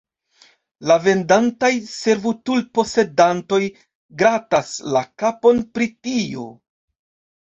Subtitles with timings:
[0.91, 3.61] La vendantaj servutul-posedantoj
[4.23, 6.49] gratas la kapon pri tio.